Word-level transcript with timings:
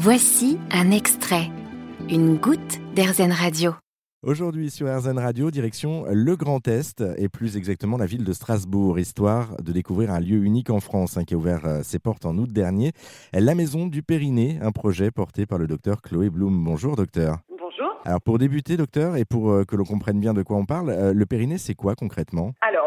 Voici 0.00 0.60
un 0.70 0.92
extrait, 0.92 1.50
une 2.08 2.36
goutte 2.36 2.78
d'Airzen 2.94 3.32
Radio. 3.32 3.72
Aujourd'hui 4.24 4.70
sur 4.70 4.86
RZN 4.86 5.18
Radio, 5.18 5.50
direction 5.50 6.04
le 6.08 6.36
Grand 6.36 6.68
Est 6.68 7.02
et 7.16 7.28
plus 7.28 7.56
exactement 7.56 7.96
la 7.96 8.06
ville 8.06 8.22
de 8.22 8.32
Strasbourg, 8.32 9.00
histoire 9.00 9.56
de 9.60 9.72
découvrir 9.72 10.12
un 10.12 10.20
lieu 10.20 10.44
unique 10.44 10.70
en 10.70 10.78
France 10.78 11.16
hein, 11.16 11.24
qui 11.24 11.34
a 11.34 11.36
ouvert 11.36 11.66
euh, 11.66 11.80
ses 11.82 11.98
portes 11.98 12.26
en 12.26 12.38
août 12.38 12.52
dernier, 12.52 12.92
la 13.32 13.56
Maison 13.56 13.88
du 13.88 14.04
Périnée, 14.04 14.60
un 14.62 14.70
projet 14.70 15.10
porté 15.10 15.46
par 15.46 15.58
le 15.58 15.66
docteur 15.66 16.00
Chloé 16.00 16.30
Blum. 16.30 16.62
Bonjour 16.62 16.94
docteur. 16.94 17.38
Bonjour. 17.48 17.90
Alors 18.04 18.20
pour 18.20 18.38
débuter 18.38 18.76
docteur 18.76 19.16
et 19.16 19.24
pour 19.24 19.50
euh, 19.50 19.64
que 19.64 19.74
l'on 19.74 19.84
comprenne 19.84 20.20
bien 20.20 20.32
de 20.32 20.44
quoi 20.44 20.58
on 20.58 20.64
parle, 20.64 20.90
euh, 20.90 21.12
le 21.12 21.26
périnée 21.26 21.58
c'est 21.58 21.74
quoi 21.74 21.96
concrètement? 21.96 22.52
Alors 22.60 22.77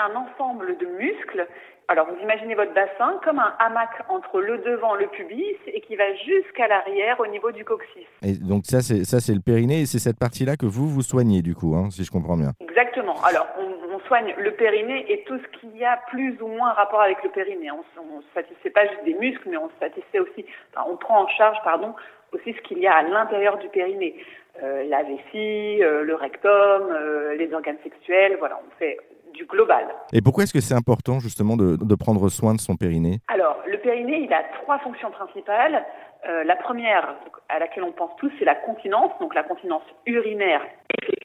un 0.00 0.16
ensemble 0.16 0.76
de 0.78 0.86
muscles 0.86 1.46
alors 1.90 2.06
vous 2.06 2.22
imaginez 2.22 2.54
votre 2.54 2.72
bassin 2.72 3.18
comme 3.24 3.40
un 3.40 3.52
hamac 3.58 3.90
entre 4.08 4.40
le 4.40 4.58
devant, 4.58 4.94
le 4.94 5.08
pubis 5.08 5.56
et 5.66 5.80
qui 5.80 5.96
va 5.96 6.14
jusqu'à 6.14 6.68
l'arrière 6.68 7.18
au 7.18 7.26
niveau 7.26 7.50
du 7.50 7.64
coccyx. 7.64 8.06
Et 8.22 8.34
donc 8.34 8.62
ça 8.64 8.80
c'est 8.80 9.02
ça 9.04 9.18
c'est 9.18 9.34
le 9.34 9.40
périnée 9.40 9.80
et 9.80 9.86
c'est 9.86 9.98
cette 9.98 10.16
partie-là 10.16 10.56
que 10.56 10.66
vous 10.66 10.88
vous 10.88 11.02
soignez 11.02 11.42
du 11.42 11.56
coup, 11.56 11.74
hein, 11.74 11.90
si 11.90 12.04
je 12.04 12.12
comprends 12.12 12.36
bien. 12.36 12.52
Exactement. 12.60 13.16
Alors 13.24 13.48
on, 13.58 13.92
on, 13.92 13.98
soigne 14.06 14.32
le 14.38 14.52
périnée 14.52 15.04
et 15.12 15.24
tout 15.24 15.36
ce 15.36 15.58
qu'il 15.58 15.76
y 15.76 15.84
a 15.84 15.98
plus 16.10 16.40
ou 16.40 16.46
moins 16.46 16.70
rapport 16.74 17.00
avec 17.00 17.24
le 17.24 17.30
périnée. 17.30 17.72
On 17.72 17.78
ne 17.78 18.22
satisfait 18.34 18.70
pas 18.70 18.86
juste 18.86 19.04
des 19.04 19.14
muscles, 19.14 19.48
mais 19.50 19.56
on 19.56 19.68
satisfait 19.80 20.20
aussi, 20.20 20.46
enfin, 20.72 20.88
on 20.88 20.96
prend 20.96 21.24
en 21.24 21.28
charge 21.28 21.58
pardon 21.64 21.94
aussi 22.32 22.52
ce 22.52 22.60
qu'il 22.68 22.78
y 22.78 22.86
a 22.86 22.94
à 22.94 23.02
l'intérieur 23.02 23.58
du 23.58 23.68
périnée. 23.68 24.14
Euh, 24.62 24.84
la 24.84 25.02
vessie, 25.02 25.82
euh, 25.82 26.02
le 26.02 26.14
rectum, 26.14 26.50
euh, 26.90 27.34
les 27.34 27.52
organes 27.54 27.78
sexuels, 27.82 28.36
voilà, 28.38 28.60
on 28.66 28.70
fait 28.78 28.98
du 29.32 29.44
global. 29.46 29.86
Et 30.12 30.20
pourquoi 30.20 30.44
est-ce 30.44 30.52
que 30.52 30.60
c'est 30.60 30.74
important 30.74 31.20
justement 31.20 31.56
de, 31.56 31.76
de, 31.76 31.94
prendre 31.94 32.28
soin 32.28 32.54
de 32.54 32.60
son 32.60 32.76
périnée? 32.76 33.20
Alors, 33.28 33.56
le 33.66 33.78
périnée, 33.78 34.20
il 34.26 34.32
a 34.32 34.42
trois 34.62 34.78
fonctions 34.78 35.10
principales. 35.10 35.84
Euh, 36.28 36.44
la 36.44 36.56
première, 36.56 37.16
à 37.48 37.58
laquelle 37.58 37.84
on 37.84 37.92
pense 37.92 38.10
tous, 38.18 38.30
c'est 38.38 38.44
la 38.44 38.54
continence, 38.54 39.12
donc 39.20 39.34
la 39.34 39.42
continence 39.42 39.82
urinaire 40.06 40.62
et 41.08 41.16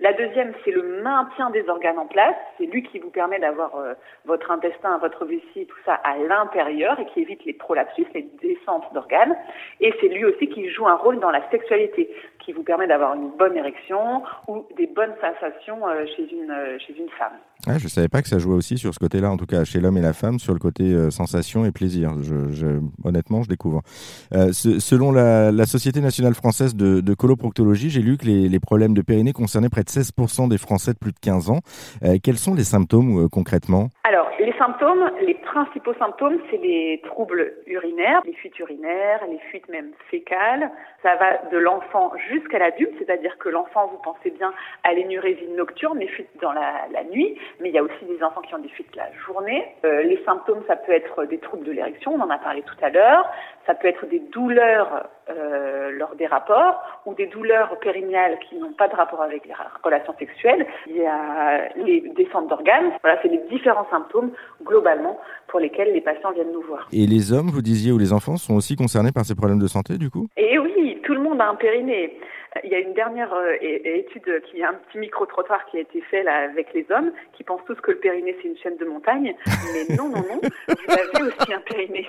La 0.00 0.14
deuxième, 0.14 0.54
c'est 0.64 0.70
le 0.70 1.02
maintien 1.02 1.50
des 1.50 1.68
organes 1.68 1.98
en 1.98 2.06
place. 2.06 2.34
C'est 2.56 2.64
lui 2.64 2.82
qui 2.82 2.98
vous 2.98 3.10
permet 3.10 3.38
d'avoir 3.38 3.76
euh, 3.76 3.92
votre 4.24 4.50
intestin, 4.50 4.96
votre 4.96 5.26
vessie, 5.26 5.66
tout 5.66 5.76
ça 5.84 5.94
à 5.94 6.16
l'intérieur 6.16 6.98
et 6.98 7.04
qui 7.06 7.20
évite 7.20 7.44
les 7.44 7.52
prolapsus, 7.52 8.06
les 8.14 8.26
descentes 8.40 8.90
d'organes. 8.94 9.36
Et 9.80 9.92
c'est 10.00 10.08
lui 10.08 10.24
aussi 10.24 10.48
qui 10.48 10.70
joue 10.70 10.88
un 10.88 10.96
rôle 10.96 11.20
dans 11.20 11.30
la 11.30 11.48
sexualité, 11.50 12.08
qui 12.44 12.52
vous 12.52 12.62
permet 12.62 12.86
d'avoir 12.86 13.14
une 13.14 13.30
bonne 13.38 13.56
érection 13.56 14.22
ou 14.48 14.66
des 14.76 14.86
bonnes 14.86 15.14
sensations 15.20 15.86
euh, 15.86 16.04
chez 16.16 16.32
une 16.32 16.50
euh, 16.50 16.78
chez 16.78 16.96
une 16.98 17.08
femme. 17.18 17.32
Ah, 17.66 17.76
je 17.78 17.88
savais 17.88 18.08
pas 18.08 18.22
que 18.22 18.28
ça 18.28 18.38
jouait 18.38 18.54
aussi 18.54 18.78
sur 18.78 18.94
ce 18.94 18.98
côté-là, 18.98 19.30
en 19.30 19.36
tout 19.36 19.46
cas 19.46 19.64
chez 19.64 19.80
l'homme 19.80 19.98
et 19.98 20.02
la 20.02 20.14
femme, 20.14 20.38
sur 20.38 20.54
le 20.54 20.58
côté 20.58 20.84
euh, 20.84 21.10
sensation 21.10 21.66
et 21.66 21.72
plaisir. 21.72 22.12
Honnêtement, 23.04 23.42
je 23.42 23.48
découvre. 23.48 23.82
Selon 24.52 25.12
la, 25.12 25.66
Société 25.66 26.00
nationale 26.00 26.34
française 26.34 26.74
de, 26.74 27.00
de 27.00 27.14
coloproctologie, 27.14 27.90
j'ai 27.90 28.00
lu 28.00 28.16
que 28.16 28.24
les, 28.24 28.48
les, 28.48 28.60
problèmes 28.60 28.94
de 28.94 29.02
concernaient 29.34 29.68
près 29.68 29.82
de 29.82 29.88
16% 29.88 30.48
des 30.48 30.58
Français 30.58 30.92
de 30.92 30.98
plus 30.98 31.12
de 31.12 31.18
15 31.20 31.50
ans. 31.50 31.60
Euh, 32.02 32.16
quels 32.22 32.38
sont 32.38 32.54
les 32.54 32.64
symptômes 32.64 33.28
concrètement? 33.30 33.88
Alors, 34.04 34.30
les 34.38 34.52
symptômes, 34.54 35.10
les 35.20 35.34
principaux 35.34 35.94
symptômes, 35.94 36.38
c'est 36.50 36.56
les 36.56 37.00
troubles 37.04 37.52
urinaires, 37.66 38.22
les 38.24 38.32
fuites 38.32 38.58
urinaires, 38.58 39.20
les 39.28 39.38
fuites 39.50 39.68
même 39.68 39.90
fécales. 40.10 40.70
Ça 41.02 41.14
va 41.16 41.50
de 41.50 41.58
l'enfant 41.58 42.12
jusqu'à 42.30 42.58
l'adulte, 42.58 42.94
c'est-à-dire 42.98 43.36
que 43.38 43.48
l'enfant, 43.48 43.88
vous 43.88 43.98
pensez 44.02 44.30
bien 44.30 44.52
à 44.84 44.92
l'énurésie 44.92 45.48
nocturne, 45.56 45.98
les 45.98 46.08
fuites 46.08 46.28
dans 46.40 46.52
la, 46.52 47.04
nuit 47.10 47.38
mais 47.60 47.70
il 47.70 47.74
y 47.74 47.78
a 47.78 47.82
aussi 47.82 48.04
des 48.04 48.22
enfants 48.22 48.42
qui 48.42 48.54
ont 48.54 48.58
des 48.58 48.68
fuites 48.68 48.94
la 48.94 49.10
journée. 49.26 49.64
Euh, 49.84 50.02
les 50.02 50.22
symptômes, 50.24 50.62
ça 50.66 50.76
peut 50.76 50.92
être 50.92 51.24
des 51.24 51.38
troubles 51.38 51.64
de 51.64 51.72
l'érection, 51.72 52.14
on 52.14 52.20
en 52.20 52.30
a 52.30 52.38
parlé 52.38 52.62
tout 52.62 52.76
à 52.82 52.90
l'heure, 52.90 53.28
ça 53.66 53.74
peut 53.74 53.88
être 53.88 54.06
des 54.06 54.20
douleurs 54.20 55.08
euh, 55.30 55.90
lors 55.92 56.14
des 56.16 56.26
rapports 56.26 56.82
ou 57.06 57.14
des 57.14 57.26
douleurs 57.26 57.78
périnéales 57.78 58.38
qui 58.48 58.56
n'ont 58.56 58.72
pas 58.72 58.88
de 58.88 58.96
rapport 59.00 59.22
avec 59.22 59.44
les 59.46 59.54
relations 59.82 60.14
sexuelles. 60.18 60.66
Il 60.86 60.96
y 60.96 61.06
a 61.06 61.68
les 61.76 62.00
descentes 62.16 62.48
d'organes. 62.48 62.92
Voilà, 63.02 63.18
c'est 63.22 63.28
les 63.28 63.42
différents 63.50 63.86
symptômes 63.90 64.30
globalement 64.64 65.18
pour 65.48 65.60
lesquels 65.60 65.92
les 65.92 66.00
patients 66.00 66.32
viennent 66.32 66.52
nous 66.52 66.62
voir. 66.62 66.88
Et 66.92 67.06
les 67.06 67.32
hommes, 67.32 67.50
vous 67.50 67.62
disiez, 67.62 67.92
ou 67.92 67.98
les 67.98 68.12
enfants 68.12 68.36
sont 68.36 68.54
aussi 68.54 68.76
concernés 68.76 69.12
par 69.12 69.24
ces 69.24 69.34
problèmes 69.34 69.58
de 69.58 69.66
santé 69.66 69.98
du 69.98 70.10
coup? 70.10 70.26
Et 70.36 70.58
oui, 70.58 71.00
tout 71.04 71.14
le 71.14 71.20
monde 71.20 71.40
a 71.40 71.48
un 71.48 71.54
périnée. 71.54 72.18
Il 72.64 72.70
y 72.70 72.74
a 72.74 72.80
une 72.80 72.94
dernière 72.94 73.32
euh, 73.32 73.54
étude 73.60 74.42
qui 74.50 74.62
a 74.62 74.70
un 74.70 74.74
petit 74.74 74.98
micro-trottoir 74.98 75.64
qui 75.66 75.76
a 75.78 75.80
été 75.80 76.00
fait 76.10 76.24
là 76.24 76.50
avec 76.50 76.74
les 76.74 76.84
hommes 76.90 77.12
qui 77.32 77.44
pensent 77.44 77.64
tous 77.64 77.80
que 77.80 77.92
le 77.92 77.98
périnée 77.98 78.36
c'est 78.42 78.48
une 78.48 78.56
chaîne 78.56 78.76
de 78.76 78.84
montagne. 78.84 79.36
Mais 79.72 79.96
non, 79.96 80.08
non, 80.08 80.22
non, 80.28 80.40
vous 80.68 80.92
avez 80.92 81.28
aussi 81.28 81.54
un 81.54 81.60
périnée. 81.60 82.08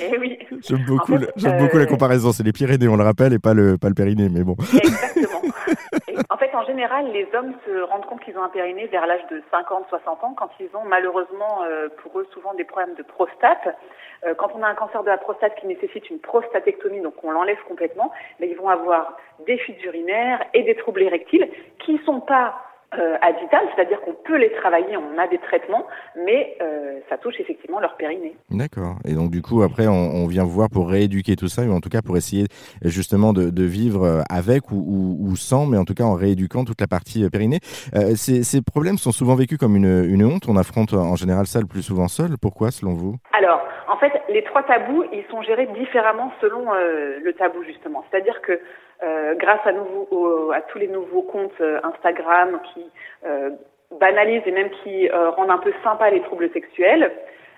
Eh 0.00 0.18
oui. 0.18 0.38
J'aime 0.60 0.84
beaucoup, 0.86 1.14
en 1.14 1.18
fait, 1.18 1.32
j'aime 1.36 1.58
beaucoup 1.58 1.78
la 1.78 1.86
comparaison. 1.86 2.32
C'est 2.32 2.42
les 2.42 2.52
Pyrénées, 2.52 2.88
on 2.88 2.96
le 2.96 3.04
rappelle, 3.04 3.32
et 3.32 3.38
pas 3.38 3.54
le, 3.54 3.78
pas 3.78 3.88
le 3.88 3.94
périnée, 3.94 4.28
mais 4.30 4.44
bon. 4.44 4.56
Exactement. 4.72 5.42
en 6.30 6.36
fait, 6.36 6.54
en 6.54 6.64
général, 6.64 7.10
les 7.12 7.26
hommes 7.34 7.54
se 7.66 7.82
rendent 7.82 8.06
compte 8.06 8.20
qu'ils 8.20 8.36
ont 8.36 8.42
un 8.42 8.48
périnée 8.48 8.86
vers 8.86 9.06
l'âge 9.06 9.26
de 9.30 9.42
50, 9.50 9.86
60 9.88 10.24
ans, 10.24 10.34
quand 10.36 10.50
ils 10.60 10.74
ont 10.76 10.84
malheureusement, 10.84 11.62
euh, 11.64 11.88
pour 12.02 12.18
eux, 12.20 12.26
souvent 12.32 12.54
des 12.54 12.64
problèmes 12.64 12.94
de 12.94 13.02
prostate. 13.02 13.76
Euh, 14.24 14.34
quand 14.34 14.50
on 14.54 14.62
a 14.62 14.68
un 14.68 14.74
cancer 14.74 15.02
de 15.02 15.08
la 15.08 15.18
prostate 15.18 15.54
qui 15.56 15.66
nécessite 15.66 16.08
une 16.10 16.20
prostatectomie, 16.20 17.00
donc 17.00 17.14
on 17.22 17.30
l'enlève 17.30 17.58
complètement, 17.66 18.12
mais 18.38 18.48
ils 18.48 18.56
vont 18.56 18.68
avoir 18.68 19.16
des 19.46 19.58
fuites 19.58 19.82
urinaires 19.84 20.44
et 20.54 20.62
des 20.62 20.76
troubles 20.76 21.02
érectiles 21.02 21.48
qui 21.80 21.98
sont 22.04 22.20
pas 22.20 22.54
euh, 22.98 23.16
vital, 23.40 23.60
c'est-à-dire 23.74 24.00
qu'on 24.02 24.14
peut 24.24 24.36
les 24.36 24.52
travailler, 24.52 24.96
on 24.96 25.18
a 25.18 25.26
des 25.28 25.38
traitements, 25.38 25.86
mais 26.16 26.56
euh, 26.60 27.00
ça 27.08 27.16
touche 27.18 27.34
effectivement 27.38 27.80
leur 27.80 27.96
périnée. 27.96 28.36
D'accord. 28.50 28.96
Et 29.06 29.14
donc 29.14 29.30
du 29.30 29.42
coup, 29.42 29.62
après, 29.62 29.86
on, 29.86 29.92
on, 29.92 30.26
vient 30.26 30.44
voir 30.44 30.68
pour 30.70 30.88
rééduquer 30.88 31.36
tout 31.36 31.48
ça, 31.48 31.62
ou 31.62 31.72
en 31.72 31.80
tout 31.80 31.88
cas 31.88 32.02
pour 32.02 32.16
essayer 32.16 32.46
justement 32.82 33.32
de, 33.32 33.50
de 33.50 33.64
vivre 33.64 34.22
avec 34.30 34.70
ou, 34.70 34.76
ou, 34.76 35.30
ou, 35.30 35.36
sans, 35.36 35.66
mais 35.66 35.78
en 35.78 35.84
tout 35.84 35.94
cas 35.94 36.04
en 36.04 36.14
rééduquant 36.14 36.64
toute 36.64 36.80
la 36.80 36.86
partie 36.86 37.28
périnée. 37.30 37.60
Euh, 37.94 38.14
ces, 38.14 38.42
ces, 38.42 38.62
problèmes 38.62 38.98
sont 38.98 39.12
souvent 39.12 39.34
vécus 39.34 39.58
comme 39.58 39.76
une, 39.76 40.04
une 40.04 40.24
honte. 40.24 40.48
On 40.48 40.56
affronte 40.56 40.92
en 40.92 41.16
général 41.16 41.46
ça 41.46 41.60
le 41.60 41.66
plus 41.66 41.82
souvent 41.82 42.08
seul. 42.08 42.36
Pourquoi, 42.40 42.70
selon 42.70 42.94
vous? 42.94 43.16
En 43.92 43.98
fait, 43.98 44.22
les 44.30 44.42
trois 44.42 44.62
tabous, 44.62 45.04
ils 45.12 45.24
sont 45.30 45.42
gérés 45.42 45.66
différemment 45.66 46.32
selon 46.40 46.72
euh, 46.72 47.18
le 47.22 47.32
tabou 47.34 47.62
justement. 47.62 48.02
C'est-à-dire 48.10 48.40
que 48.40 48.58
euh, 49.02 49.34
grâce 49.34 49.60
à, 49.66 49.72
tous 50.62 50.78
les 50.78 50.88
nouveaux 50.88 51.20
comptes 51.20 51.60
euh, 51.60 51.78
Instagram 51.84 52.58
qui 52.72 52.86
banalisent 54.00 54.46
et 54.46 54.52
même 54.52 54.70
qui 54.82 55.10
rendent 55.10 55.50
un 55.50 55.58
peu 55.58 55.72
sympa 55.84 56.08
les 56.08 56.22
troubles 56.22 56.50
sexuels, 56.52 57.12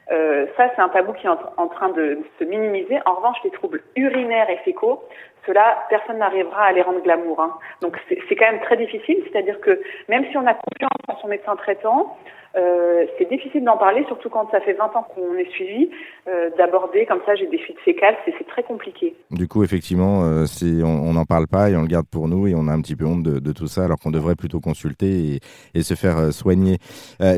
ça 0.09 0.71
c'est 0.75 0.83
un 0.83 0.89
tabou 0.89 1.12
qui 1.12 1.27
est 1.27 1.31
en, 1.31 1.39
en, 1.56 1.69
train 1.69 1.91
de 1.91 2.19
se 2.41 2.45
minimiser. 2.45 2.99
En 3.06 3.15
revanche, 3.15 3.39
les 3.45 3.51
troubles 3.51 3.83
urinaires 3.95 4.51
et 4.51 4.56
fécaux, 4.59 5.05
cela, 5.47 5.84
personne 5.89 6.19
n'arrivera 6.19 6.65
à 6.65 6.72
les 6.72 6.83
rendre 6.83 7.01
glamour. 7.03 7.41
Hein. 7.41 7.56
Donc 7.81 7.97
c'est 8.09 8.37
quand 8.37 8.51
même 8.51 8.61
très 8.62 8.77
difficile, 8.77 9.22
c'est-à-dire 9.31 9.61
que 9.61 9.81
même 10.09 10.25
si 10.31 10.37
on 10.37 10.47
a 10.47 10.55
confiance 10.55 10.99
en 11.09 11.16
son 11.19 11.28
médecin 11.28 11.55
traitant, 11.55 12.16
euh, 12.56 13.04
c'est 13.19 13.28
difficile 13.28 13.65
d'en 13.65 13.76
parler, 13.76 14.04
surtout 14.06 14.28
quand 14.28 14.48
ça 14.50 14.60
fait 14.60 14.75
20 14.75 14.84
ans 14.97 15.06
qu'on 15.15 15.34
est 15.37 15.50
suivi, 15.50 15.91
euh, 16.28 16.50
d'aborder 16.56 17.04
comme 17.06 17.20
ça, 17.26 17.34
j'ai 17.34 17.47
des 17.47 17.59
fuites 17.59 17.78
fécales, 17.84 18.16
c'est 18.25 18.47
très 18.47 18.62
compliqué. 18.62 19.15
Du 19.31 19.48
coup, 19.48 19.65
effectivement, 19.65 20.22
euh, 20.25 20.47
on 20.84 21.12
n'en 21.15 21.25
parle 21.25 21.48
pas 21.48 21.70
et 21.70 21.76
on 21.76 21.82
le 21.82 21.88
garde 21.88 22.06
pour 22.06 22.28
nous 22.28 22.47
et 22.47 22.54
on 22.54 22.69
a 22.69 22.72
un 22.72 22.81
petit 22.81 22.94
peu 22.94 23.06
honte 23.06 23.25
de, 23.25 23.41
de 23.41 23.53
tout 23.53 23.66
ça, 23.66 23.84
alors 23.84 23.98
qu'on 23.98 24.12
devrait 24.12 24.37
plutôt 24.37 24.60
consulter 24.60 25.06
et, 25.06 25.41
et 25.75 25.82
se 25.82 25.94
faire 25.94 26.32
soigner. 26.32 26.78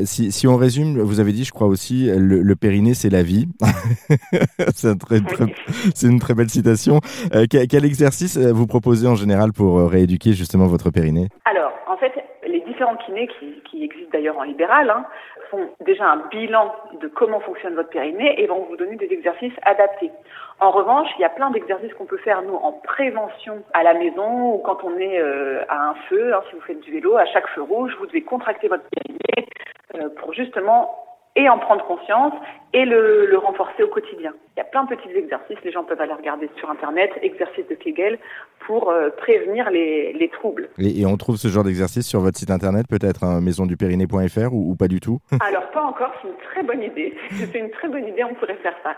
Si, 0.05 0.31
si, 0.31 0.47
on 0.47 0.55
résume, 0.55 0.99
vous 0.99 1.19
avez 1.19 1.31
dit, 1.31 1.43
je 1.43 1.51
crois 1.51 1.67
aussi, 1.67 2.09
le, 2.15 2.41
le 2.41 2.55
périnée, 2.55 2.93
c'est 2.93 3.09
la 3.09 3.23
vie. 3.23 3.47
c'est 4.75 4.89
un 4.89 4.97
très, 4.97 5.19
très, 5.21 5.45
une 6.03 6.19
très 6.19 6.35
belle 6.35 6.49
citation. 6.49 6.99
Quel, 7.49 7.67
quel, 7.67 7.85
exercice 7.85 8.37
vous 8.37 8.67
proposez 8.67 9.07
en 9.07 9.15
général 9.15 9.51
pour 9.53 9.89
rééduquer 9.89 10.33
justement 10.33 10.67
votre 10.67 10.91
périnée? 10.91 11.27
Alors, 11.45 11.66
différents 12.77 12.95
kinés 12.97 13.27
qui, 13.27 13.83
existent 13.83 14.11
d'ailleurs 14.13 14.37
en 14.37 14.43
libéral 14.43 14.89
hein, 14.91 15.05
font 15.49 15.67
déjà 15.83 16.05
un 16.05 16.17
bilan 16.29 16.75
de 17.01 17.07
comment 17.07 17.39
fonctionne 17.39 17.73
votre 17.73 17.89
périnée 17.89 18.39
et 18.39 18.45
vont 18.45 18.65
vous 18.69 18.77
donner 18.77 18.95
des 18.97 19.11
exercices 19.11 19.53
adaptés. 19.63 20.11
En 20.59 20.69
revanche, 20.69 21.07
il 21.17 21.21
y 21.21 21.25
a 21.25 21.29
plein 21.29 21.49
d'exercices 21.49 21.93
qu'on 21.95 22.05
peut 22.05 22.17
faire 22.17 22.43
nous 22.43 22.53
en 22.55 22.73
prévention 22.73 23.63
à 23.73 23.81
la 23.81 23.95
maison 23.95 24.53
ou 24.53 24.57
quand 24.59 24.83
on 24.83 24.95
est 24.99 25.19
euh, 25.19 25.63
à 25.69 25.89
un 25.89 25.95
feu, 26.07 26.35
hein, 26.35 26.41
si 26.49 26.55
vous 26.55 26.61
faites 26.61 26.79
du 26.81 26.91
vélo, 26.91 27.17
à 27.17 27.25
chaque 27.25 27.47
feu 27.49 27.63
rouge, 27.63 27.95
vous 27.99 28.05
devez 28.05 28.21
contracter 28.21 28.67
votre 28.67 28.83
périnée 28.89 29.49
euh, 29.95 30.09
pour 30.19 30.33
justement 30.33 31.06
et 31.37 31.47
en 31.47 31.59
prendre 31.59 31.85
conscience 31.85 32.33
et 32.73 32.83
le, 32.83 33.25
le, 33.27 33.37
renforcer 33.37 33.81
au 33.83 33.87
quotidien. 33.87 34.33
Il 34.55 34.59
y 34.59 34.61
a 34.61 34.65
plein 34.65 34.83
de 34.83 34.89
petits 34.89 35.09
exercices, 35.15 35.57
les 35.63 35.71
gens 35.71 35.85
peuvent 35.85 36.01
aller 36.01 36.13
regarder 36.13 36.49
sur 36.57 36.69
Internet, 36.69 37.11
exercices 37.21 37.67
de 37.69 37.75
Kegel, 37.75 38.19
pour 38.65 38.89
euh, 38.89 39.09
prévenir 39.09 39.69
les, 39.69 40.11
les 40.11 40.27
troubles. 40.27 40.67
Et, 40.77 41.01
et, 41.01 41.05
on 41.05 41.15
trouve 41.15 41.37
ce 41.37 41.47
genre 41.47 41.63
d'exercice 41.63 42.05
sur 42.05 42.19
votre 42.19 42.37
site 42.37 42.51
Internet, 42.51 42.85
peut-être 42.89 43.23
hein, 43.23 43.39
maisondupériné.fr 43.39 44.53
ou, 44.53 44.71
ou, 44.71 44.75
pas 44.75 44.89
du 44.89 44.99
tout? 44.99 45.19
Alors 45.39 45.69
pas 45.71 45.83
encore, 45.83 46.11
c'est 46.21 46.27
une 46.27 46.35
très 46.51 46.63
bonne 46.63 46.83
idée. 46.83 47.13
C'est 47.31 47.59
une 47.59 47.69
très 47.69 47.87
bonne 47.87 48.05
idée, 48.05 48.23
on 48.23 48.33
pourrait 48.35 48.57
faire 48.57 48.75
ça. 48.83 48.97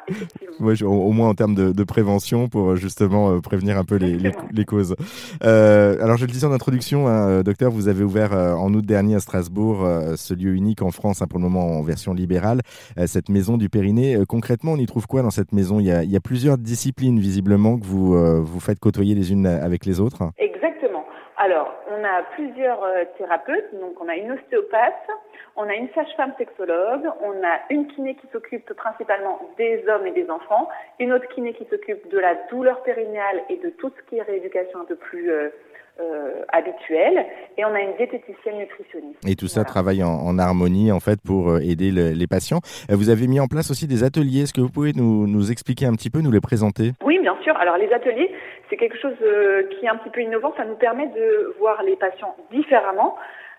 Ouais, 0.59 0.81
au, 0.81 0.91
au, 0.91 1.11
moins 1.11 1.29
en 1.29 1.35
termes 1.35 1.55
de, 1.55 1.71
de, 1.71 1.83
prévention, 1.83 2.47
pour 2.47 2.75
justement 2.75 3.31
euh, 3.31 3.39
prévenir 3.39 3.77
un 3.77 3.83
peu 3.83 3.95
les, 3.95 4.17
les, 4.17 4.31
les, 4.51 4.65
causes. 4.65 4.95
Euh, 5.43 5.95
alors 6.01 6.17
je 6.17 6.25
le 6.25 6.31
disais 6.31 6.47
en 6.47 6.51
introduction, 6.51 7.07
hein, 7.07 7.43
docteur, 7.43 7.71
vous 7.71 7.87
avez 7.87 8.03
ouvert 8.03 8.33
euh, 8.33 8.53
en 8.53 8.73
août 8.73 8.85
dernier 8.85 9.15
à 9.15 9.19
Strasbourg 9.19 9.83
euh, 9.83 10.15
ce 10.15 10.33
lieu 10.33 10.53
unique 10.53 10.81
en 10.81 10.91
France, 10.91 11.21
hein, 11.21 11.27
pour 11.27 11.39
le 11.39 11.43
moment 11.43 11.77
en 11.77 11.83
version 11.83 12.13
libérale, 12.29 12.59
cette 13.07 13.29
maison 13.29 13.57
du 13.57 13.69
Périnée. 13.69 14.17
concrètement, 14.27 14.73
on 14.73 14.77
y 14.77 14.85
trouve 14.85 15.07
quoi 15.07 15.23
dans 15.23 15.31
cette 15.31 15.51
maison? 15.51 15.79
Il 15.79 15.87
y 15.87 15.91
a, 15.91 16.03
il 16.03 16.11
y 16.11 16.15
a 16.15 16.19
plusieurs 16.19 16.57
disciplines 16.59 17.19
visiblement 17.19 17.79
que 17.79 17.85
vous 17.85 18.13
vous 18.43 18.59
faites 18.59 18.79
côtoyer 18.79 19.15
les 19.15 19.31
unes 19.31 19.47
avec 19.47 19.85
les 19.85 19.99
autres. 19.99 20.29
Exactement. 20.37 21.05
Alors, 21.37 21.73
on 21.89 22.03
a 22.03 22.21
plusieurs 22.35 22.81
thérapeutes. 23.17 23.73
Donc, 23.81 23.99
on 23.99 24.07
a 24.07 24.15
une 24.15 24.31
ostéopathe, 24.31 25.07
on 25.55 25.63
a 25.63 25.73
une 25.73 25.89
sage-femme 25.95 26.33
sexologue, 26.37 27.09
on 27.23 27.31
a 27.43 27.59
une 27.71 27.87
kiné 27.87 28.13
qui 28.15 28.27
s'occupe 28.31 28.71
principalement 28.73 29.39
des 29.57 29.83
hommes 29.87 30.05
et 30.05 30.11
des 30.11 30.29
enfants, 30.29 30.69
une 30.99 31.11
autre 31.13 31.27
kiné 31.33 31.53
qui 31.53 31.65
s'occupe 31.65 32.09
de 32.11 32.19
la 32.19 32.35
douleur 32.51 32.83
périnéale 32.83 33.41
et 33.49 33.57
de 33.57 33.69
tout 33.71 33.91
ce 33.97 34.09
qui 34.09 34.17
est 34.17 34.21
rééducation 34.21 34.81
un 34.81 34.85
peu 34.85 34.95
plus 34.95 35.31
euh, 35.99 36.19
euh, 36.29 36.43
habituelle, 36.51 37.25
et 37.57 37.65
on 37.65 37.73
a 37.73 37.81
une 37.81 37.95
diététicienne 37.95 38.57
nutritionniste. 38.57 39.19
Et 39.27 39.35
tout 39.35 39.47
ça 39.47 39.63
travaille 39.63 40.03
en, 40.03 40.37
harmonie 40.37 40.91
en 40.91 40.99
fait 40.99 41.19
pour 41.21 41.51
euh, 41.51 41.59
aider 41.59 41.91
les 41.91 42.27
patients. 42.27 42.59
Vous 42.89 43.09
avez 43.09 43.27
mis 43.27 43.39
en 43.39 43.47
place 43.47 43.69
aussi 43.69 43.87
des 43.87 44.03
ateliers. 44.03 44.41
Est-ce 44.41 44.53
que 44.53 44.61
vous 44.61 44.69
pouvez 44.69 44.93
nous, 44.93 45.27
nous, 45.27 45.51
expliquer 45.51 45.85
un 45.85 45.93
petit 45.93 46.09
peu, 46.09 46.21
nous 46.21 46.31
les 46.31 46.41
présenter? 46.41 46.91
Oui, 47.03 47.19
bien 47.19 47.35
sûr. 47.43 47.55
Alors 47.57 47.77
les 47.77 47.91
ateliers, 47.93 48.31
c'est 48.69 48.77
quelque 48.77 48.97
chose 48.97 49.15
qui 49.71 49.85
est 49.85 49.89
un 49.89 49.97
petit 49.97 50.09
peu 50.09 50.21
innovant. 50.21 50.53
Ça 50.57 50.65
nous 50.65 50.75
permet 50.75 51.07
de 51.07 51.55
voir 51.59 51.83
les 51.83 51.95
patients 51.95 52.35
différemment 52.51 53.15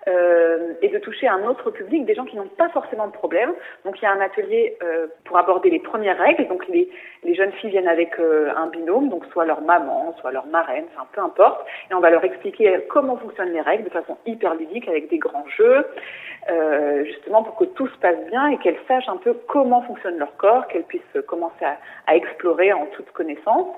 euh, 0.08 0.73
et 0.82 0.88
de 0.88 0.99
toucher 0.99 1.29
un 1.29 1.44
autre 1.47 1.70
public, 1.70 2.06
des 2.06 2.14
gens 2.14 2.25
qui 2.25 2.37
n'ont 2.37 2.49
pas 2.49 2.69
forcément 2.70 3.06
de 3.06 3.12
problème. 3.12 3.52
Donc 3.85 4.00
il 4.00 4.05
y 4.05 4.06
a 4.06 4.12
un 4.12 4.20
atelier 4.20 4.76
euh, 4.82 5.06
pour 5.25 5.37
aborder 5.38 5.70
les 5.70 5.79
premières 5.79 6.19
règles. 6.19 6.49
Donc 6.49 6.67
les, 6.69 6.88
les 7.23 7.35
jeunes 7.35 7.52
filles 7.52 7.70
viennent 7.70 7.88
avec 7.88 8.19
euh, 8.19 8.50
un 8.56 8.69
binôme, 8.69 9.08
donc 9.11 9.26
soit 9.26 9.44
leur 9.44 9.61
maman, 9.61 10.14
soit 10.20 10.32
leur 10.32 10.47
marraine, 10.47 10.85
enfin 10.94 11.06
peu 11.12 11.20
importe, 11.20 11.67
et 11.91 11.94
on 11.94 12.00
va 12.00 12.11
leur 12.11 12.25
expliquer 12.25 12.87
comment 12.88 13.17
fonctionnent 13.17 13.52
les 13.52 13.61
règles 13.61 13.85
de 13.85 13.91
façon 13.91 14.17
hyper 14.26 14.55
ludique 14.55 14.88
avec 14.88 15.11
des 15.11 15.19
grands 15.19 15.47
jeux, 15.56 15.87
euh, 16.50 17.05
justement 17.05 17.43
pour 17.43 17.56
que 17.56 17.64
tout 17.64 17.87
se 17.87 17.97
passe 17.99 18.19
bien 18.31 18.49
et 18.49 18.58
qu'elles 18.58 18.79
sachent 18.88 19.08
un 19.08 19.17
peu 19.17 19.35
comment 19.49 19.82
fonctionne 19.82 20.19
leur 20.19 20.37
corps, 20.37 20.67
qu'elles 20.69 20.85
puissent 20.85 21.02
commencer 21.26 21.64
à, 22.06 22.17
explorer 22.17 22.73
en 22.73 22.87
toute 22.87 23.11
connaissance. 23.12 23.69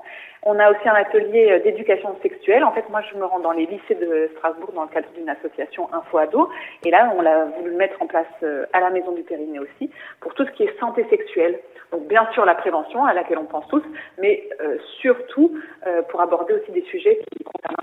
On 0.45 0.59
a 0.59 0.71
aussi 0.71 0.89
un 0.89 0.95
atelier 0.95 1.61
d'éducation 1.61 2.17
sexuelle. 2.23 2.65
En 2.65 2.73
fait, 2.73 2.89
moi, 2.89 3.03
je 3.13 3.17
me 3.17 3.25
rends 3.25 3.39
dans 3.39 3.53
les 3.53 3.67
lycées 3.67 3.95
de 3.95 4.29
Strasbourg 4.37 4.73
dans 4.75 4.83
le 4.83 4.89
cadre 4.89 5.09
d'une 5.15 5.29
association 5.29 5.89
Info 5.93 6.19
Ado. 6.19 6.49
Et 6.85 6.91
là, 6.91 7.13
on 7.17 7.23
l'a 7.23 7.45
voulu 7.59 7.73
mettre 7.73 8.03
en 8.03 8.07
place 8.07 8.27
à 8.73 8.81
la 8.81 8.91
Maison 8.91 9.13
du 9.13 9.23
Périnée 9.23 9.61
aussi 9.61 9.91
pour 10.21 10.35
tout 10.35 10.45
ce 10.45 10.51
qui 10.53 10.65
est 10.65 10.81
santé 10.81 11.07
sexuelle. 11.11 11.61
Donc, 11.93 12.09
bien 12.09 12.27
sûr, 12.33 12.45
la 12.47 12.55
prévention 12.55 13.05
à 13.05 13.13
laquelle 13.13 13.39
on 13.39 13.45
pense 13.45 13.69
tous, 13.69 13.83
mais 14.19 14.49
euh, 14.63 14.79
surtout 15.01 15.53
euh, 15.87 16.01
pour 16.03 16.23
aborder 16.23 16.55
aussi 16.55 16.73
des 16.73 16.83
sujets 16.83 17.21
qui 17.31 17.45
concernent 17.45 17.77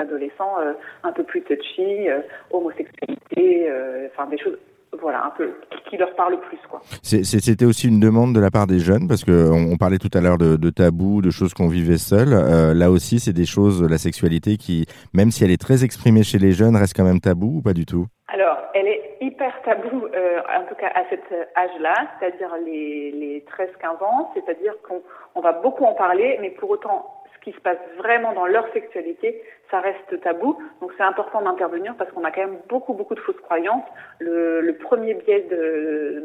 adolescents, 0.00 0.58
euh, 0.60 0.72
un 1.02 1.12
peu 1.12 1.22
plus 1.22 1.42
touchy, 1.42 2.08
homosexualité, 2.50 3.70
enfin 4.12 4.28
des 4.28 4.38
choses 4.38 4.58
voilà, 5.00 5.24
un 5.24 5.30
peu 5.30 5.52
qui 5.88 5.96
leur 5.96 6.14
parle 6.16 6.40
plus. 6.40 6.58
quoi. 6.68 6.80
C'était 7.02 7.64
aussi 7.64 7.86
une 7.86 8.00
demande 8.00 8.34
de 8.34 8.40
la 8.40 8.50
part 8.50 8.66
des 8.66 8.80
jeunes, 8.80 9.06
parce 9.06 9.24
qu'on 9.24 9.72
on 9.72 9.76
parlait 9.76 9.98
tout 9.98 10.10
à 10.14 10.20
l'heure 10.20 10.36
de, 10.36 10.56
de 10.56 10.70
tabous, 10.70 11.22
de 11.22 11.30
choses 11.30 11.54
qu'on 11.54 11.68
vivait 11.68 11.96
seul. 11.96 12.30
là 12.76 12.90
aussi, 12.90 13.20
c'est 13.20 13.32
des 13.32 13.46
choses, 13.46 13.82
la 13.88 13.98
sexualité, 13.98 14.56
qui, 14.56 14.86
même 15.14 15.30
si 15.30 15.44
elle 15.44 15.52
est 15.52 15.60
très 15.60 15.84
exprimée 15.84 16.24
chez 16.24 16.38
les 16.38 16.50
jeunes, 16.50 16.76
reste 16.76 16.96
quand 16.96 17.04
même 17.04 17.20
tabou 17.20 17.58
ou 17.58 17.62
pas 17.62 17.72
du 17.72 17.86
tout? 17.86 18.06
Alors, 18.32 18.58
elle 18.74 18.86
est 18.86 19.16
hyper 19.20 19.52
tabou, 19.62 20.06
euh, 20.06 20.40
en 20.56 20.64
tout 20.66 20.76
cas 20.76 20.90
à 20.94 21.02
cet 21.10 21.22
âge-là, 21.56 21.94
c'est-à-dire 22.18 22.50
les, 22.64 23.10
les 23.10 23.44
13-15 23.58 24.04
ans, 24.04 24.30
c'est-à-dire 24.34 24.74
qu'on 24.86 25.40
va 25.40 25.52
beaucoup 25.52 25.84
en 25.84 25.94
parler, 25.94 26.38
mais 26.40 26.50
pour 26.50 26.70
autant, 26.70 27.19
ce 27.40 27.50
qui 27.50 27.56
se 27.56 27.60
passe 27.60 27.78
vraiment 27.96 28.32
dans 28.32 28.46
leur 28.46 28.70
sexualité, 28.72 29.42
ça 29.70 29.80
reste 29.80 30.20
tabou. 30.20 30.58
Donc 30.80 30.92
c'est 30.96 31.02
important 31.02 31.40
d'intervenir 31.42 31.94
parce 31.96 32.10
qu'on 32.12 32.24
a 32.24 32.30
quand 32.30 32.42
même 32.42 32.58
beaucoup, 32.68 32.92
beaucoup 32.92 33.14
de 33.14 33.20
fausses 33.20 33.40
croyances. 33.40 33.84
Le, 34.18 34.60
le 34.60 34.74
premier 34.76 35.14
biais 35.14 35.46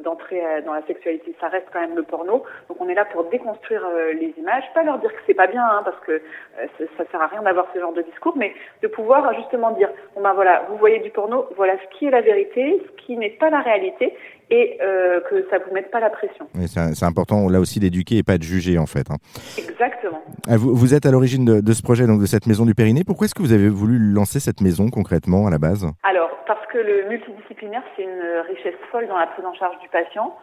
d'entrée 0.03 0.41
dans 0.65 0.73
la 0.73 0.81
sexualité, 0.83 1.35
ça 1.39 1.47
reste 1.47 1.67
quand 1.71 1.79
même 1.79 1.95
le 1.95 2.03
porno. 2.03 2.43
Donc 2.67 2.81
on 2.81 2.89
est 2.89 2.93
là 2.93 3.05
pour 3.05 3.25
déconstruire 3.25 3.85
euh, 3.85 4.13
les 4.13 4.33
images, 4.37 4.63
pas 4.73 4.83
leur 4.83 4.97
dire 4.99 5.11
que 5.11 5.19
c'est 5.25 5.33
pas 5.33 5.47
bien, 5.47 5.63
hein, 5.63 5.81
parce 5.85 5.99
que 6.01 6.11
euh, 6.11 6.85
ça 6.97 7.05
sert 7.11 7.21
à 7.21 7.27
rien 7.27 7.41
d'avoir 7.43 7.67
ce 7.73 7.79
genre 7.79 7.93
de 7.93 8.01
discours, 8.01 8.33
mais 8.35 8.53
de 8.81 8.87
pouvoir 8.87 9.33
justement 9.35 9.71
dire, 9.71 9.89
bon 10.15 10.21
ben 10.21 10.33
voilà, 10.33 10.65
vous 10.69 10.77
voyez 10.77 10.99
du 10.99 11.11
porno, 11.11 11.47
voilà 11.55 11.73
ce 11.77 11.97
qui 11.97 12.07
est 12.07 12.11
la 12.11 12.21
vérité, 12.21 12.81
ce 12.85 13.05
qui 13.05 13.17
n'est 13.17 13.29
pas 13.29 13.49
la 13.49 13.61
réalité, 13.61 14.15
et 14.49 14.77
euh, 14.81 15.19
que 15.29 15.45
ça 15.49 15.57
vous 15.59 15.73
mette 15.73 15.91
pas 15.91 15.99
la 15.99 16.09
pression. 16.09 16.47
c'est 16.65 17.05
important 17.05 17.49
là 17.49 17.59
aussi 17.59 17.79
d'éduquer 17.79 18.17
et 18.17 18.23
pas 18.23 18.37
de 18.37 18.43
juger 18.43 18.77
en 18.77 18.85
fait. 18.85 19.09
Hein. 19.09 19.17
Exactement. 19.57 20.21
Ah, 20.47 20.57
vous, 20.57 20.75
vous, 20.75 20.93
êtes 20.93 21.05
à 21.05 21.11
l'origine 21.11 21.45
de, 21.45 21.61
de, 21.61 21.73
ce 21.73 21.81
projet, 21.81 22.05
donc 22.07 22.21
de 22.21 22.25
cette 22.25 22.47
maison 22.47 22.65
du 22.65 22.75
Périnée. 22.75 23.03
Pourquoi 23.05 23.25
est-ce 23.25 23.35
que 23.35 23.41
vous 23.41 23.53
avez 23.53 23.69
voulu 23.69 23.97
lancer 23.97 24.39
cette 24.39 24.61
maison 24.61 24.89
concrètement 24.89 25.47
à 25.47 25.49
la 25.49 25.57
base? 25.57 25.85
Alors 26.03 26.29
parce 26.47 26.65
que 26.67 26.77
le 26.77 27.09
multidisciplinaire 27.09 27.83
c'est 27.95 28.03
une 28.03 28.43
richesse 28.47 28.79
folle 28.91 29.07
dans 29.07 29.17
la 29.17 29.27
prise 29.27 29.45
en 29.45 29.53
charge 29.53 29.79
du 29.79 29.89
patient. 29.89 30.35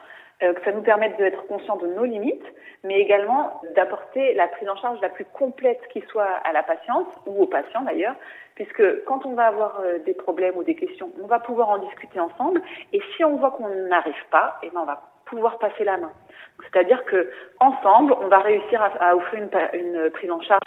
Euh, 0.42 0.54
que 0.54 0.64
ça 0.64 0.72
nous 0.72 0.82
permette 0.82 1.16
d'être 1.18 1.46
conscients 1.46 1.76
de 1.76 1.86
nos 1.86 2.04
limites, 2.04 2.44
mais 2.82 3.00
également 3.00 3.60
d'apporter 3.76 4.34
la 4.34 4.48
prise 4.48 4.68
en 4.68 4.76
charge 4.76 5.00
la 5.00 5.08
plus 5.08 5.24
complète 5.24 5.80
qui 5.92 6.00
soit 6.08 6.24
à 6.44 6.52
la 6.52 6.64
patiente 6.64 7.06
ou 7.26 7.42
au 7.42 7.46
patient 7.46 7.82
d'ailleurs, 7.82 8.16
puisque 8.56 9.04
quand 9.04 9.24
on 9.24 9.34
va 9.34 9.46
avoir 9.46 9.80
euh, 9.80 9.98
des 10.00 10.14
problèmes 10.14 10.56
ou 10.56 10.64
des 10.64 10.74
questions, 10.74 11.10
on 11.22 11.26
va 11.26 11.38
pouvoir 11.38 11.68
en 11.68 11.78
discuter 11.78 12.18
ensemble, 12.18 12.60
et 12.92 13.00
si 13.14 13.24
on 13.24 13.36
voit 13.36 13.52
qu'on 13.52 13.68
n'arrive 13.68 14.24
pas, 14.30 14.58
eh 14.64 14.70
ben 14.70 14.80
on 14.80 14.84
va 14.84 15.11
pouvoir 15.32 15.58
passer 15.58 15.84
la 15.84 15.96
main. 15.96 16.12
C'est-à-dire 16.70 17.02
que 17.10 17.28
ensemble, 17.58 18.14
on 18.22 18.28
va 18.28 18.38
réussir 18.38 18.80
à, 18.80 19.10
à 19.10 19.16
offrir 19.16 19.42
une, 19.42 19.80
une, 19.80 20.10
prise 20.10 20.30
en 20.30 20.40
charge. 20.40 20.60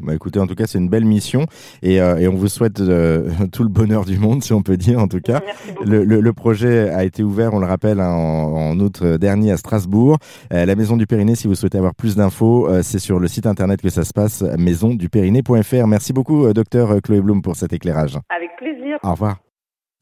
Bah 0.00 0.14
écoutez, 0.14 0.40
en 0.40 0.46
tout 0.46 0.54
cas, 0.54 0.66
c'est 0.66 0.78
une 0.78 0.88
belle 0.88 1.04
mission 1.04 1.44
et, 1.82 2.00
euh, 2.00 2.16
et 2.18 2.28
on 2.28 2.34
vous 2.34 2.48
souhaite 2.48 2.80
euh, 2.80 3.28
tout 3.52 3.62
le 3.62 3.68
bonheur 3.68 4.04
du 4.04 4.18
monde, 4.18 4.42
si 4.42 4.52
on 4.52 4.62
peut 4.62 4.76
dire, 4.76 4.98
en 4.98 5.08
tout 5.08 5.20
cas. 5.20 5.40
Le, 5.84 6.04
le, 6.04 6.20
le, 6.20 6.32
projet 6.32 6.90
a 6.90 7.04
été 7.04 7.22
ouvert, 7.22 7.54
on 7.54 7.58
le 7.58 7.66
rappelle, 7.66 8.00
hein, 8.00 8.12
en, 8.12 8.72
en, 8.72 8.80
août 8.80 9.02
dernier 9.02 9.52
à 9.52 9.56
Strasbourg. 9.56 10.18
Euh, 10.52 10.66
la 10.66 10.74
Maison 10.74 10.96
du 10.96 11.06
Périnée, 11.06 11.36
si 11.36 11.46
vous 11.46 11.54
souhaitez 11.54 11.78
avoir 11.78 11.94
plus 11.94 12.16
d'infos, 12.16 12.68
euh, 12.68 12.82
c'est 12.82 12.98
sur 12.98 13.18
le 13.18 13.28
site 13.28 13.46
internet 13.46 13.80
que 13.80 13.90
ça 13.90 14.04
se 14.04 14.12
passe, 14.12 14.42
maisondupériné.fr. 14.42 15.86
Merci 15.86 16.12
beaucoup, 16.12 16.46
euh, 16.46 16.52
docteur 16.52 17.00
Chloé 17.02 17.20
Blum, 17.20 17.42
pour 17.42 17.56
cet 17.56 17.72
éclairage. 17.72 18.18
Avec 18.28 18.56
plaisir. 18.56 18.98
Au 19.02 19.12
revoir. 19.12 19.36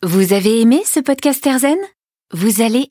Vous 0.02 0.32
avez 0.32 0.60
aimé 0.60 0.80
ce 0.84 1.00
podcast 1.00 1.44
Erzen 1.46 1.78
Vous 2.32 2.62
allez 2.62 2.90